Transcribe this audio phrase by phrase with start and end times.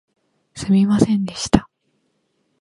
[0.55, 1.69] すみませんでした